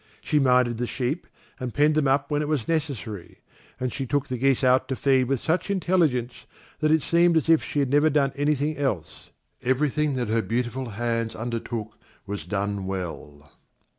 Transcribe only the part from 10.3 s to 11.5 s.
beautiful hands